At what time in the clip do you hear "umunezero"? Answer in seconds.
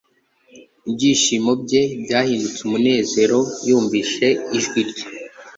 2.67-3.39